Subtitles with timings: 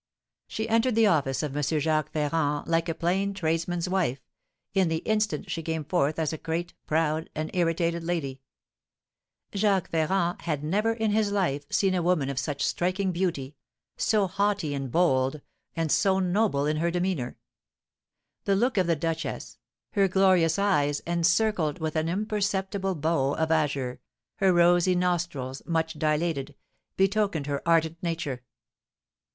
[0.47, 1.61] She entered the office of M.
[1.61, 4.19] Jacques Ferrand like a plain tradesman's wife;
[4.73, 8.41] in the instant she came forth as a great, proud, and irritated lady.
[9.53, 13.55] Jacques Ferrand had never in his life seen a woman of such striking beauty,
[13.95, 15.39] so haughty and bold,
[15.75, 17.37] and so noble in her demeanour.
[18.45, 19.59] The look of the duchess,
[19.91, 23.99] her glorious eyes, encircled with an imperceptible bow of azure,
[24.37, 26.55] her rosy nostrils, much dilated,
[26.97, 28.41] betokened her ardent nature.